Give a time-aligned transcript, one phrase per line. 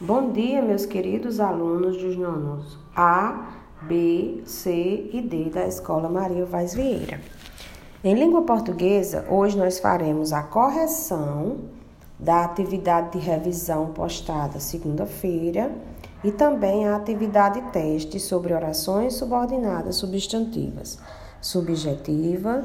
[0.00, 3.52] Bom dia, meus queridos alunos dos nonos A,
[3.82, 7.20] B, C e D da Escola Maria Vaz Vieira.
[8.02, 11.58] Em língua portuguesa, hoje nós faremos a correção
[12.18, 15.70] da atividade de revisão postada segunda-feira
[16.24, 20.98] e também a atividade teste sobre orações subordinadas substantivas,
[21.40, 22.64] subjetiva,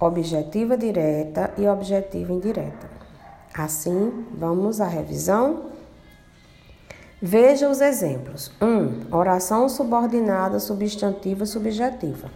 [0.00, 2.90] objetiva direta e objetiva indireta.
[3.54, 5.69] Assim, vamos à revisão?
[7.22, 8.50] Veja os exemplos.
[8.62, 8.66] 1.
[8.66, 12.30] Um, oração subordinada substantiva subjetiva.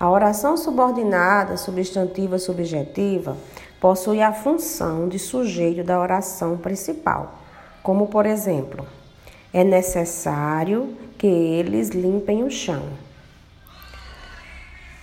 [0.00, 3.36] A oração subordinada substantiva subjetiva
[3.80, 7.34] possui a função de sujeito da oração principal,
[7.84, 8.84] como por exemplo,
[9.54, 12.82] é necessário que eles limpem o chão.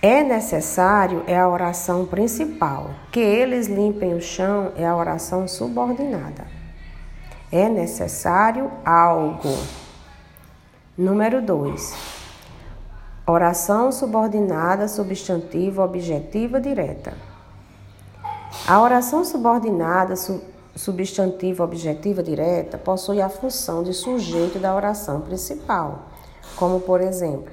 [0.02, 6.53] É necessário é a oração principal, que eles limpem o chão é a oração subordinada.
[7.54, 9.56] É necessário algo.
[10.98, 11.94] Número 2.
[13.24, 17.14] Oração subordinada, substantiva, objetiva, direta.
[18.66, 20.16] A oração subordinada,
[20.74, 26.06] substantiva, objetiva, direta possui a função de sujeito da oração principal,
[26.56, 27.52] como por exemplo,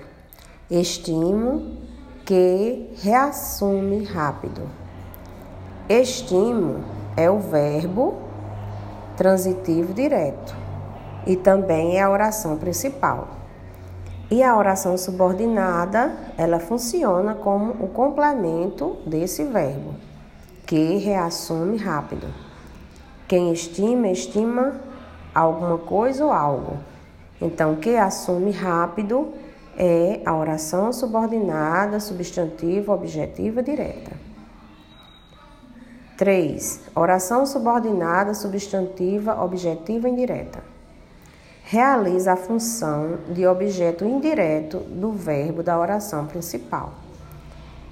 [0.68, 1.78] estimo
[2.26, 4.68] que reassume rápido.
[5.88, 6.84] Estimo
[7.16, 8.31] é o verbo
[9.22, 10.56] transitivo direto
[11.28, 13.28] e também é a oração principal.
[14.32, 19.94] E a oração subordinada, ela funciona como o complemento desse verbo,
[20.66, 22.26] que reassume rápido.
[23.28, 24.82] Quem estima, estima
[25.36, 26.78] alguma coisa ou algo.
[27.40, 29.34] Então, que assume rápido
[29.78, 34.31] é a oração subordinada, substantiva, objetiva, direta.
[36.22, 36.82] 3.
[36.96, 40.64] Oração subordinada, substantiva, objetiva indireta.
[41.64, 46.94] Realiza a função de objeto indireto do verbo da oração principal.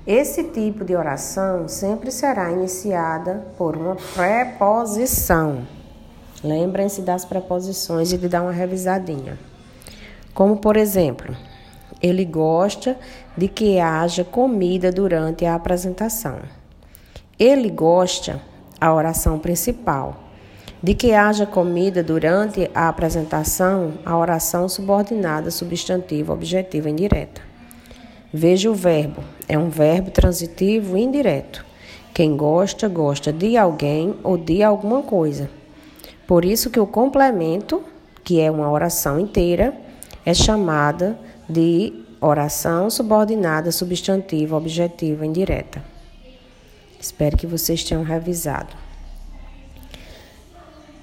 [0.06, 5.66] Esse tipo de oração sempre será iniciada por uma preposição.
[6.44, 9.40] Lembrem-se das preposições e de dar uma revisadinha.
[10.36, 11.36] Como, por exemplo,
[12.00, 12.96] ele gosta
[13.36, 16.59] de que haja comida durante a apresentação.
[17.40, 18.42] Ele gosta,
[18.82, 20.24] a oração principal,
[20.84, 27.42] de que haja comida durante a apresentação, a oração subordinada, substantiva, objetiva indireta.
[28.34, 31.66] Veja o verbo, é um verbo transitivo indireto.
[32.14, 35.50] Quem gosta, gosta de alguém ou de alguma coisa.
[36.28, 37.82] Por isso que o complemento,
[38.22, 39.74] que é uma oração inteira,
[40.26, 41.18] é chamada
[41.48, 45.82] de oração subordinada, substantiva, objetiva indireta.
[47.00, 48.76] Espero que vocês tenham revisado.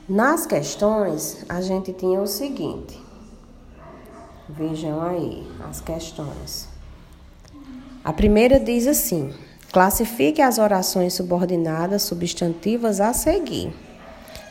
[0.09, 3.01] Nas questões, a gente tinha o seguinte.
[4.49, 6.69] Vejam aí as questões.
[8.05, 9.35] A primeira diz assim:
[9.73, 13.75] classifique as orações subordinadas substantivas a seguir.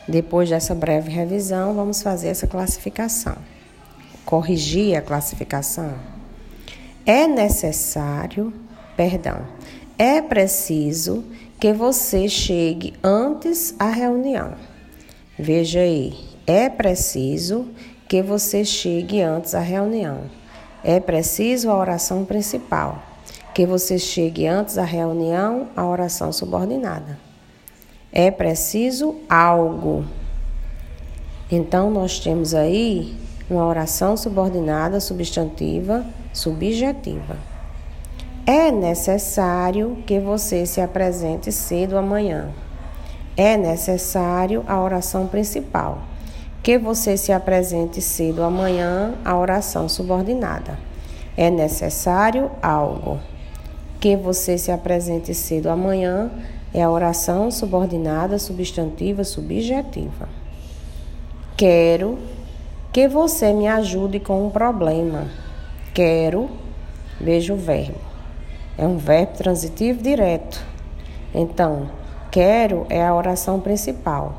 [0.06, 3.36] Depois dessa breve revisão, vamos fazer essa classificação.
[4.24, 5.94] Corrigir a classificação.
[7.06, 8.52] É necessário,
[8.96, 9.46] perdão,
[9.98, 11.24] é preciso
[11.58, 14.54] que você chegue antes à reunião.
[15.38, 16.14] Veja aí,
[16.46, 17.68] é preciso
[18.08, 20.24] que você chegue antes à reunião.
[20.84, 23.02] É preciso a oração principal,
[23.54, 27.18] que você chegue antes à reunião, a oração subordinada.
[28.12, 30.04] É preciso algo.
[31.50, 33.16] Então, nós temos aí
[33.48, 37.55] uma oração subordinada, substantiva, subjetiva.
[38.48, 42.50] É necessário que você se apresente cedo amanhã.
[43.36, 45.98] É necessário a oração principal.
[46.62, 50.78] Que você se apresente cedo amanhã, a oração subordinada.
[51.36, 53.18] É necessário algo.
[53.98, 56.30] Que você se apresente cedo amanhã
[56.72, 60.28] é a oração subordinada, substantiva, subjetiva.
[61.56, 62.16] Quero
[62.92, 65.26] que você me ajude com um problema.
[65.92, 66.48] Quero,
[67.20, 68.05] veja o verbo.
[68.78, 70.62] É um verbo transitivo direto.
[71.34, 71.90] Então,
[72.30, 74.34] quero é a oração principal.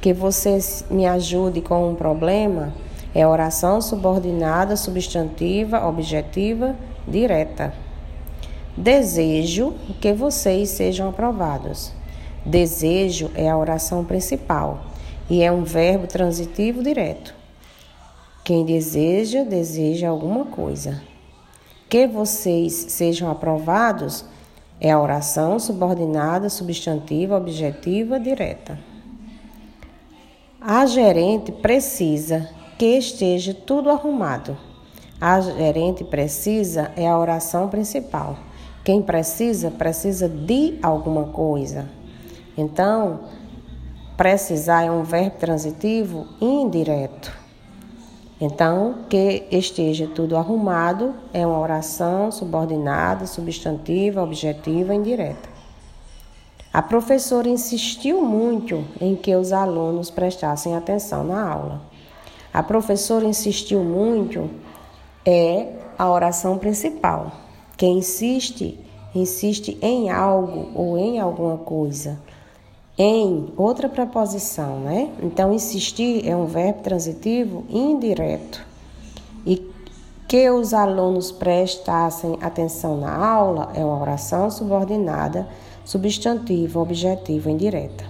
[0.00, 0.58] Que você
[0.88, 2.72] me ajude com um problema
[3.14, 6.76] é oração subordinada, substantiva, objetiva,
[7.06, 7.74] direta.
[8.76, 11.92] Desejo que vocês sejam aprovados.
[12.46, 14.84] Desejo é a oração principal
[15.28, 17.34] e é um verbo transitivo direto.
[18.44, 21.11] Quem deseja, deseja alguma coisa
[21.92, 24.24] que vocês sejam aprovados
[24.80, 28.78] é a oração subordinada, substantiva, objetiva, direta.
[30.58, 32.48] A gerente precisa
[32.78, 34.56] que esteja tudo arrumado.
[35.20, 38.38] A gerente precisa é a oração principal.
[38.82, 41.90] Quem precisa, precisa de alguma coisa.
[42.56, 43.20] Então,
[44.16, 47.41] precisar é um verbo transitivo indireto.
[48.44, 55.48] Então, que esteja tudo arrumado é uma oração subordinada, substantiva, objetiva, indireta.
[56.72, 61.82] A professora insistiu muito em que os alunos prestassem atenção na aula.
[62.52, 64.50] A professora insistiu muito
[65.24, 67.30] é a oração principal.
[67.76, 68.76] Quem insiste,
[69.14, 72.18] insiste em algo ou em alguma coisa.
[73.04, 75.10] Em outra preposição, né?
[75.20, 78.64] Então, insistir é um verbo transitivo indireto.
[79.44, 79.68] E
[80.28, 85.48] que os alunos prestassem atenção na aula é uma oração subordinada
[85.84, 88.04] substantivo, objetivo, indireta.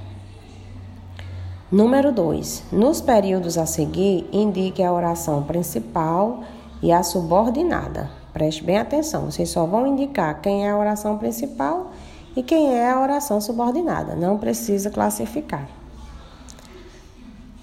[1.71, 2.65] Número 2.
[2.71, 6.41] Nos períodos a seguir, indique a oração principal
[6.83, 8.11] e a subordinada.
[8.35, 11.92] Preste bem atenção, vocês só vão indicar quem é a oração principal
[12.37, 14.14] e quem é a oração subordinada.
[14.14, 15.69] Não precisa classificar.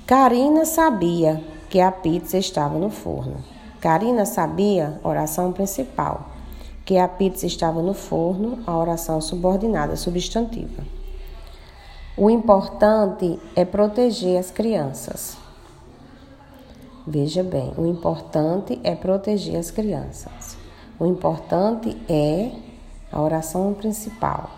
[0.06, 3.44] Karina sabia que a pizza estava no forno.
[3.80, 6.30] Karina sabia, oração principal
[6.90, 10.84] que a pizza estava no forno, a oração subordinada substantiva.
[12.18, 15.38] O importante é proteger as crianças.
[17.06, 20.58] Veja bem, o importante é proteger as crianças.
[21.00, 22.54] O importante é
[23.12, 24.50] a oração principal.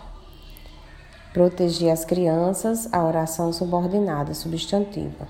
[1.32, 5.26] Proteger as crianças, a oração subordinada substantiva.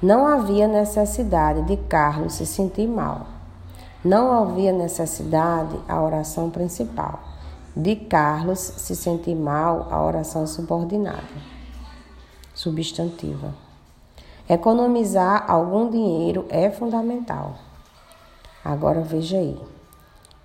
[0.00, 3.26] Não havia necessidade de Carlos se sentir mal.
[4.04, 7.20] Não havia necessidade a oração principal.
[7.74, 11.22] De Carlos se sentir mal a oração subordinada,
[12.54, 13.54] substantiva.
[14.48, 17.54] Economizar algum dinheiro é fundamental.
[18.64, 19.71] Agora veja aí.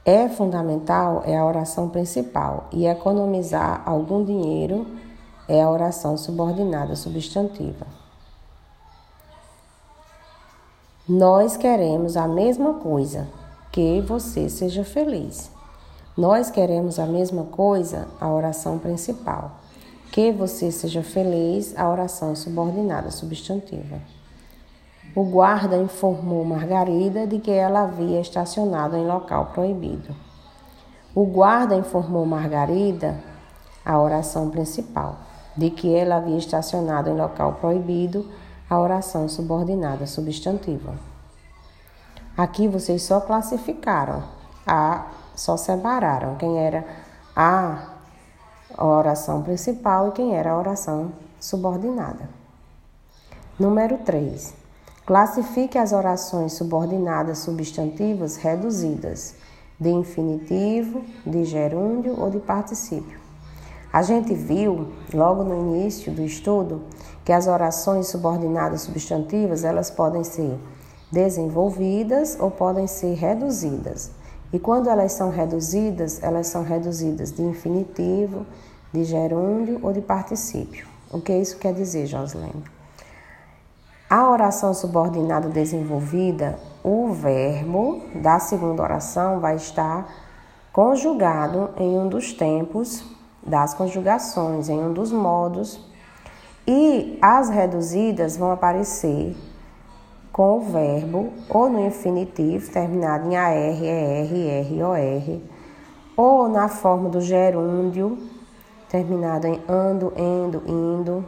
[0.10, 4.88] É fundamental é a oração principal e economizar algum dinheiro
[5.50, 7.86] é a oração subordinada substantiva.
[11.10, 13.28] Nós queremos a mesma coisa,
[13.70, 15.52] que você seja feliz.
[16.16, 19.58] Nós queremos a mesma coisa, a oração principal.
[20.10, 24.00] Que você seja feliz, a oração subordinada substantiva.
[25.18, 30.16] O guarda informou Margarida de que ela havia estacionado em local proibido.
[31.16, 33.18] O guarda informou Margarida,
[33.84, 35.18] a oração principal,
[35.56, 38.30] de que ela havia estacionado em local proibido,
[38.70, 40.94] a oração subordinada substantiva.
[42.38, 44.24] Aqui vocês só classificaram,
[44.68, 46.86] a, só separaram quem era
[47.36, 47.88] a
[48.78, 52.30] oração principal e quem era a oração subordinada.
[53.58, 54.67] Número 3.
[55.08, 59.36] Classifique as orações subordinadas substantivas reduzidas,
[59.80, 63.18] de infinitivo, de gerúndio ou de particípio.
[63.94, 66.82] A gente viu logo no início do estudo
[67.24, 70.60] que as orações subordinadas substantivas, elas podem ser
[71.10, 74.12] desenvolvidas ou podem ser reduzidas.
[74.52, 78.46] E quando elas são reduzidas, elas são reduzidas de infinitivo,
[78.92, 80.86] de gerúndio ou de particípio.
[81.10, 82.77] O que isso quer dizer, Joslene?
[84.10, 90.08] A oração subordinada desenvolvida, o verbo da segunda oração vai estar
[90.72, 93.04] conjugado em um dos tempos
[93.46, 95.86] das conjugações, em um dos modos,
[96.66, 99.36] e as reduzidas vão aparecer
[100.32, 105.42] com o verbo ou no infinitivo terminado em AR, ER, IR, OR,
[106.16, 108.18] ou na forma do gerúndio
[108.88, 111.26] terminado em ando, endo, indo,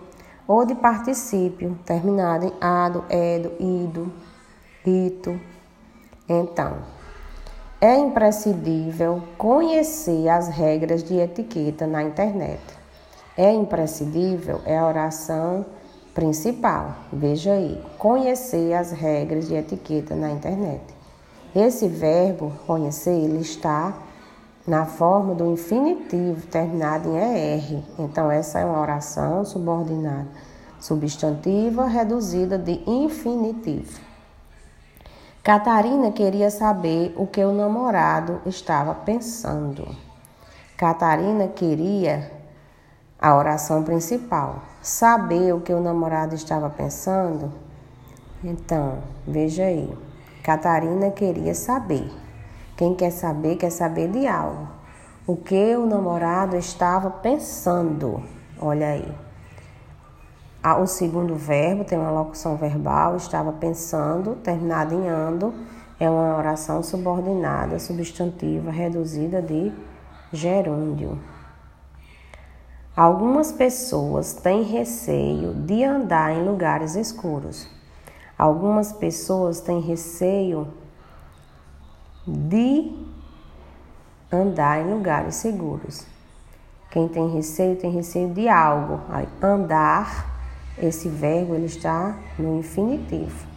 [0.49, 4.11] ou de particípio terminado em ado, edo, ido,
[4.83, 5.39] ito.
[6.27, 6.77] Então,
[7.79, 12.63] é imprescindível conhecer as regras de etiqueta na internet.
[13.37, 15.63] É imprescindível é a oração
[16.15, 16.95] principal.
[17.13, 20.81] Veja aí, conhecer as regras de etiqueta na internet.
[21.55, 23.93] Esse verbo conhecer ele está
[24.67, 27.83] na forma do infinitivo terminado em ER.
[27.97, 30.27] Então essa é uma oração subordinada
[30.79, 33.99] substantiva reduzida de infinitivo.
[35.43, 39.87] Catarina queria saber o que o namorado estava pensando.
[40.77, 42.31] Catarina queria
[43.19, 44.63] a oração principal.
[44.81, 47.51] Saber o que o namorado estava pensando?
[48.43, 49.93] Então, veja aí.
[50.43, 52.09] Catarina queria saber.
[52.79, 54.69] Quem quer saber, quer saber de algo.
[55.27, 58.23] O que o namorado estava pensando?
[58.57, 59.13] Olha aí.
[60.81, 65.53] o segundo verbo tem uma locução verbal, estava pensando, terminado em ando,
[65.99, 69.73] é uma oração subordinada, substantiva, reduzida de
[70.31, 71.19] gerúndio.
[72.95, 77.69] Algumas pessoas têm receio de andar em lugares escuros.
[78.37, 80.78] Algumas pessoas têm receio
[82.27, 82.91] de
[84.31, 86.05] andar em lugares seguros.
[86.91, 88.99] Quem tem receio tem receio de algo.
[89.41, 90.25] Andar,
[90.77, 93.47] esse verbo ele está no infinitivo.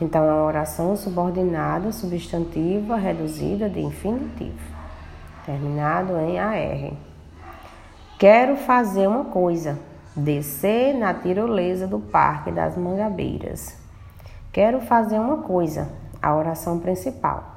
[0.00, 4.58] Então é uma oração subordinada, substantiva, reduzida de infinitivo,
[5.46, 6.92] terminado em AR.
[8.18, 9.78] Quero fazer uma coisa:
[10.14, 13.76] descer na tirolesa do Parque das Mangabeiras.
[14.52, 15.90] Quero fazer uma coisa,
[16.20, 17.53] a oração principal.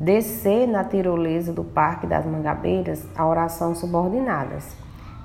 [0.00, 4.76] Descer na tirolesa do Parque das Mangabeiras, a oração subordinadas.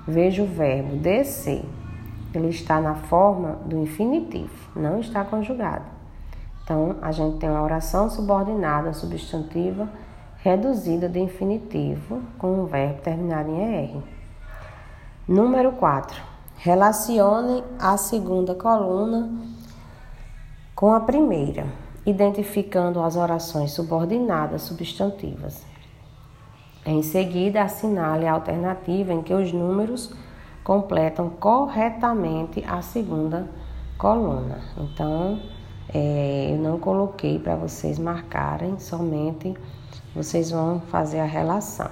[0.06, 1.64] Veja o verbo descer.
[2.34, 5.84] Ele está na forma do infinitivo, não está conjugado.
[6.64, 9.88] Então, a gente tem uma oração subordinada substantiva
[10.38, 14.02] reduzida de infinitivo com um verbo terminado em ER.
[15.28, 16.20] Número 4.
[16.56, 19.30] Relacione a segunda coluna
[20.74, 21.66] com a primeira,
[22.06, 25.64] identificando as orações subordinadas substantivas.
[26.84, 30.12] Em seguida, assinale a alternativa em que os números
[30.62, 33.48] completam corretamente a segunda
[33.96, 34.60] coluna.
[34.76, 35.40] Então,
[35.92, 39.54] é, eu não coloquei para vocês marcarem, somente
[40.14, 41.90] vocês vão fazer a relação.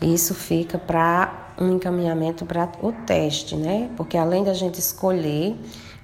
[0.00, 3.90] Isso fica para um encaminhamento para o teste, né?
[3.96, 5.58] Porque além da gente escolher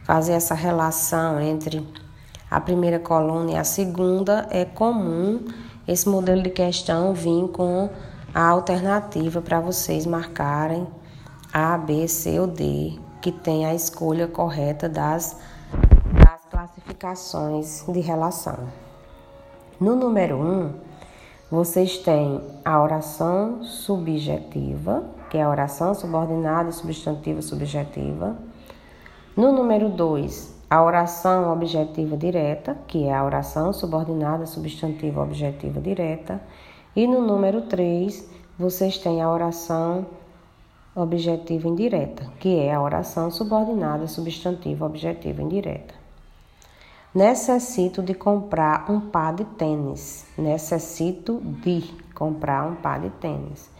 [0.04, 1.86] fazer essa relação entre
[2.52, 5.42] a primeira coluna e a segunda, é comum
[5.88, 7.88] esse modelo de questão vir com
[8.34, 10.86] a alternativa para vocês marcarem
[11.50, 15.40] A, B, C ou D, que tem a escolha correta das,
[16.12, 18.68] das classificações de relação.
[19.80, 20.74] No número 1, um,
[21.50, 28.36] vocês têm a oração subjetiva, que é a oração subordinada e substantiva subjetiva.
[29.34, 36.40] No número 2, a oração objetiva direta, que é a oração subordinada substantiva objetiva direta.
[36.96, 38.26] E no número 3,
[38.58, 40.06] vocês têm a oração
[40.96, 45.92] objetiva indireta, que é a oração subordinada substantiva objetiva indireta.
[47.14, 50.24] Necessito de comprar um par de tênis.
[50.38, 51.82] Necessito de
[52.14, 53.70] comprar um par de tênis.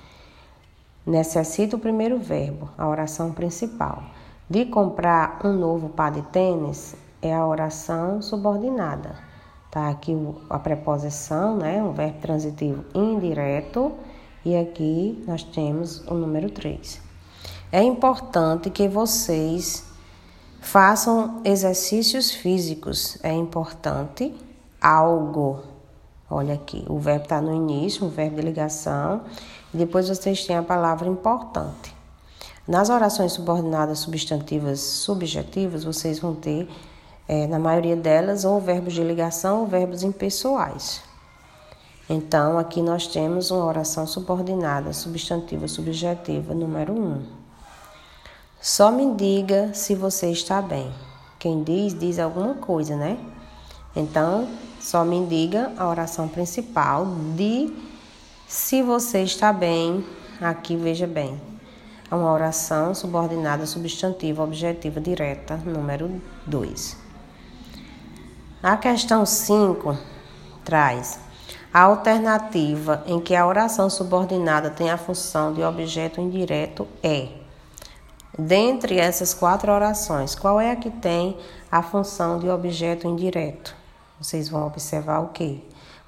[1.07, 4.03] Necessita o primeiro verbo, a oração principal.
[4.53, 9.15] De comprar um novo par de tênis é a oração subordinada.
[9.71, 10.15] Tá aqui
[10.51, 13.93] a preposição, né, um verbo transitivo indireto,
[14.45, 17.01] e aqui nós temos o número 3.
[17.73, 19.87] É importante que vocês
[20.61, 23.17] façam exercícios físicos.
[23.23, 24.35] É importante
[24.79, 25.61] algo.
[26.29, 29.23] Olha aqui, o verbo está no início, um verbo de ligação
[29.73, 31.92] depois vocês têm a palavra importante.
[32.67, 36.71] Nas orações subordinadas substantivas subjetivas, vocês vão ter,
[37.27, 41.03] é, na maioria delas, ou verbos de ligação ou verbos impessoais.
[42.09, 46.97] Então, aqui nós temos uma oração subordinada substantiva subjetiva número 1.
[46.97, 47.23] Um.
[48.61, 50.93] Só me diga se você está bem.
[51.41, 53.19] Quem diz, diz alguma coisa, né?
[53.97, 54.49] Então,
[54.81, 57.73] só me diga a oração principal de
[58.47, 60.05] se você está bem,
[60.41, 61.52] aqui veja bem.
[62.13, 66.95] É uma oração subordinada substantiva objetiva direta, número 2.
[68.63, 69.97] A questão 5
[70.63, 71.19] traz
[71.73, 77.29] a alternativa em que a oração subordinada tem a função de objeto indireto é.
[78.39, 81.39] Dentre essas quatro orações, qual é a que tem
[81.71, 83.75] a função de objeto indireto?
[84.21, 85.61] Vocês vão observar o quê?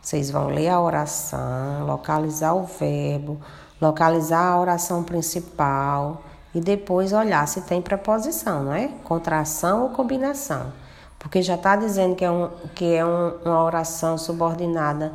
[0.02, 3.40] Vocês vão ler a oração, localizar o verbo,
[3.80, 6.22] localizar a oração principal
[6.54, 8.88] e depois olhar se tem preposição, não é?
[9.02, 10.72] Contração ou combinação.
[11.18, 15.12] Porque já está dizendo que é, um, que é um, uma oração subordinada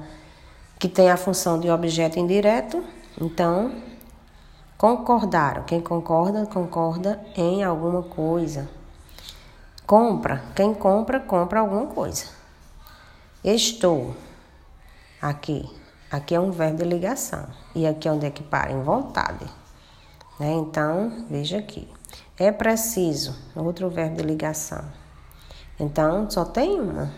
[0.79, 2.83] que tem a função de objeto indireto.
[3.21, 3.71] Então,
[4.77, 5.63] concordaram.
[5.63, 8.67] Quem concorda, concorda em alguma coisa.
[9.85, 10.43] Compra.
[10.55, 12.25] Quem compra, compra alguma coisa.
[13.43, 14.15] Estou.
[15.21, 15.78] Aqui.
[16.11, 17.45] Aqui é um verbo de ligação.
[17.75, 18.71] E aqui é onde é que para?
[18.71, 19.45] Em vontade.
[20.39, 20.53] Né?
[20.53, 21.87] Então, veja aqui.
[22.37, 24.83] É preciso, outro verbo de ligação.
[25.79, 27.11] Então, só tem uma,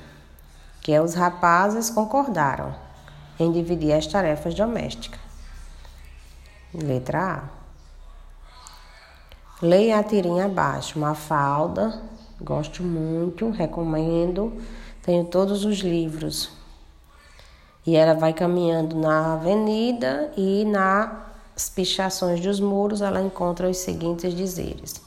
[0.82, 2.76] que é os rapazes concordaram
[3.40, 5.20] em dividir as tarefas domésticas.
[6.74, 7.50] Letra
[9.62, 9.66] A.
[9.66, 11.00] Leia a tirinha abaixo.
[11.00, 12.02] Mafalda,
[12.42, 14.62] gosto muito, recomendo.
[15.04, 16.61] Tenho todos os livros.
[17.86, 24.36] E ela vai caminhando na avenida e nas pichações dos muros ela encontra os seguintes
[24.36, 25.02] dizeres: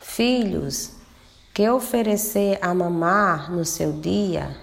[0.00, 0.92] Filhos,
[1.52, 4.56] que oferecer a mamar no seu dia,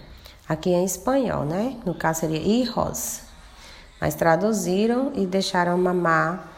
[0.48, 1.78] aqui é em espanhol, né?
[1.86, 3.22] No caso seria hijos,
[4.02, 6.52] mas traduziram e deixaram mamar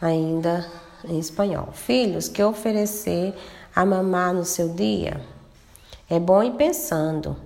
[0.00, 0.66] ainda
[1.04, 1.70] em espanhol.
[1.72, 3.34] Filhos, que oferecer
[3.74, 5.20] a mamar no seu dia,
[6.10, 7.36] é bom ir pensando.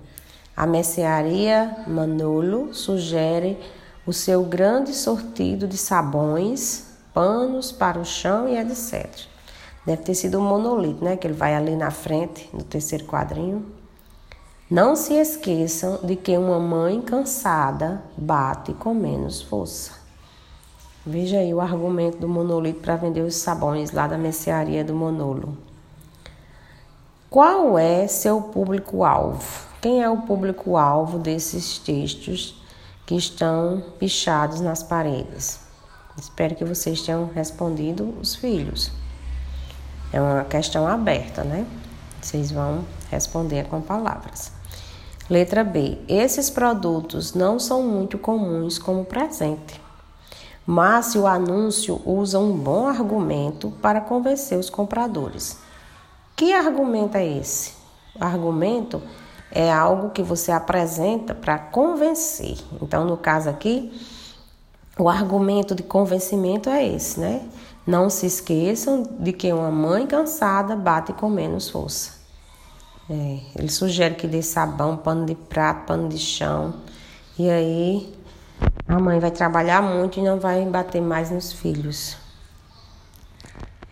[0.55, 3.57] A mercearia Manolo sugere
[4.05, 9.09] o seu grande sortido de sabões, panos para o chão e etc.
[9.85, 11.17] Deve ter sido um monolito, né?
[11.17, 13.65] Que ele vai ali na frente, no terceiro quadrinho.
[14.69, 19.91] Não se esqueçam de que uma mãe cansada bate com menos força.
[21.05, 25.57] Veja aí o argumento do monolito para vender os sabões lá da mercearia do Monolo.
[27.29, 29.72] Qual é seu público-alvo?
[29.83, 32.55] Quem é o público-alvo desses textos
[33.05, 35.59] que estão pichados nas paredes?
[36.17, 38.93] Espero que vocês tenham respondido os filhos.
[40.13, 41.67] É uma questão aberta, né?
[42.21, 44.53] Vocês vão responder com palavras.
[45.29, 45.97] Letra B.
[46.07, 49.81] Esses produtos não são muito comuns como presente,
[50.65, 55.57] mas se o anúncio usa um bom argumento para convencer os compradores.
[56.37, 57.73] Que argumento é esse?
[58.15, 59.01] O argumento
[59.53, 62.57] é algo que você apresenta para convencer.
[62.81, 63.93] Então, no caso aqui,
[64.97, 67.47] o argumento de convencimento é esse, né?
[67.85, 72.13] Não se esqueçam de que uma mãe cansada bate com menos força.
[73.07, 76.73] É, ele sugere que dê sabão, pano de prato, pano de chão.
[77.37, 78.13] E aí
[78.87, 82.17] a mãe vai trabalhar muito e não vai bater mais nos filhos.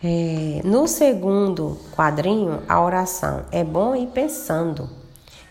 [0.02, 5.01] É, no segundo quadrinho, a oração é bom ir pensando.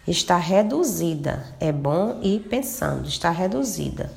[0.07, 1.45] Está reduzida.
[1.59, 3.07] É bom ir pensando.
[3.07, 4.11] Está reduzida.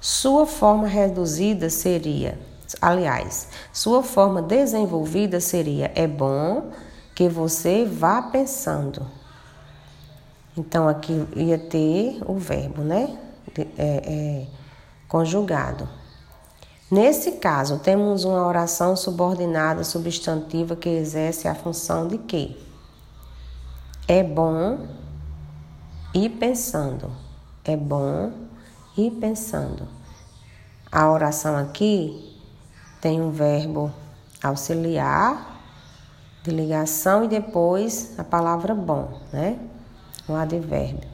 [0.00, 2.38] Sua forma reduzida seria
[2.80, 6.70] Aliás, sua forma desenvolvida seria: é bom
[7.14, 9.06] que você vá pensando.
[10.56, 13.18] Então, aqui ia ter o verbo, né?
[13.56, 14.46] É, é,
[15.08, 15.88] conjugado.
[16.90, 22.56] Nesse caso, temos uma oração subordinada substantiva que exerce a função de quê?
[24.06, 24.86] É bom
[26.14, 27.10] ir pensando.
[27.64, 28.32] É bom
[28.96, 29.88] ir pensando.
[30.90, 32.40] A oração aqui
[33.00, 33.92] tem um verbo
[34.42, 35.60] auxiliar
[36.44, 39.58] de ligação e depois a palavra bom, né?
[40.28, 41.08] Um advérbio.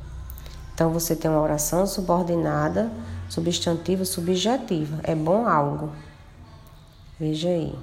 [0.74, 2.90] Então você tem uma oração subordinada,
[3.28, 5.00] substantiva, subjetiva.
[5.02, 5.90] É bom algo.
[7.18, 7.78] Veja aí.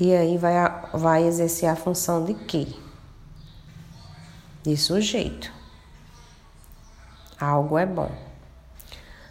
[0.00, 0.54] E aí vai,
[0.92, 2.66] vai exercer a função de quê?
[4.64, 5.52] De sujeito.
[7.38, 8.10] Algo é bom.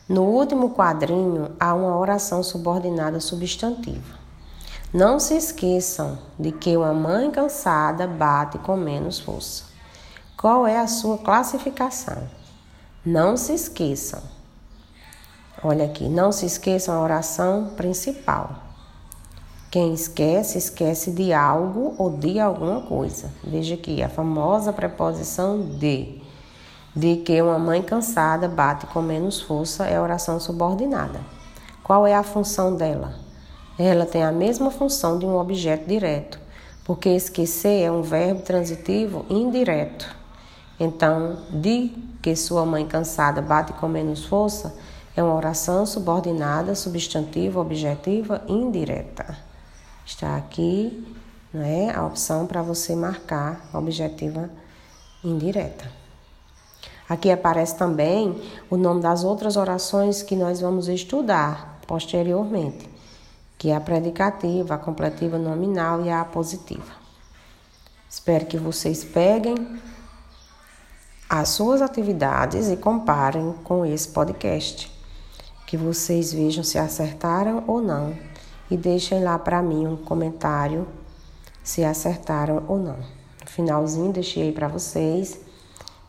[0.07, 4.19] No último quadrinho há uma oração subordinada substantiva.
[4.93, 9.63] Não se esqueçam de que uma mãe cansada bate com menos força.
[10.37, 12.29] Qual é a sua classificação?
[13.03, 14.21] Não se esqueçam.
[15.63, 18.72] Olha aqui, não se esqueçam a oração principal.
[19.73, 23.31] Quem esquece, esquece de algo ou de alguma coisa.
[23.43, 26.21] Veja aqui a famosa preposição de
[26.95, 31.21] de que uma mãe cansada bate com menos força é oração subordinada.
[31.83, 33.15] Qual é a função dela?
[33.75, 36.39] Ela tem a mesma função de um objeto direto,
[36.85, 40.07] porque esquecer é um verbo transitivo indireto.
[40.79, 41.89] Então, de
[42.21, 44.75] que sua mãe cansada bate com menos força
[45.17, 49.51] é uma oração subordinada, substantiva, objetiva, indireta.
[50.05, 51.05] Está aqui
[51.53, 54.49] né, a opção para você marcar objetiva
[55.23, 55.89] indireta.
[57.07, 62.89] Aqui aparece também o nome das outras orações que nós vamos estudar posteriormente,
[63.57, 67.03] que é a predicativa, a completiva nominal e a apositiva.
[68.09, 69.79] Espero que vocês peguem
[71.29, 74.91] as suas atividades e comparem com esse podcast.
[75.65, 78.32] Que vocês vejam se acertaram ou não
[78.73, 80.87] e deixem lá para mim um comentário
[81.63, 82.97] se acertaram ou não.
[82.97, 85.39] No finalzinho deixei para vocês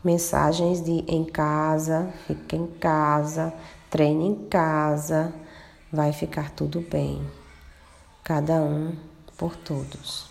[0.02, 3.52] mensagens de em casa, fica em casa,
[3.90, 5.30] treine em casa,
[5.92, 7.22] vai ficar tudo bem.
[8.22, 8.96] Cada um
[9.36, 10.30] por todos.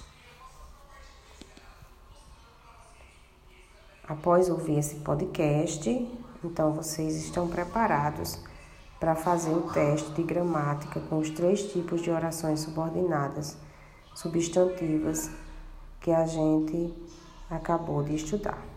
[4.08, 5.88] Após ouvir esse podcast,
[6.44, 8.40] então vocês estão preparados
[9.04, 13.58] para fazer o teste de gramática com os três tipos de orações subordinadas,
[14.16, 15.30] substantivas,
[16.00, 16.94] que a gente
[17.50, 18.73] acabou de estudar.